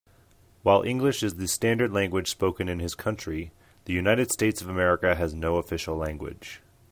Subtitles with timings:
[0.63, 3.51] While English is the standard language spoken in his country,
[3.85, 6.59] the United States of America has no official language.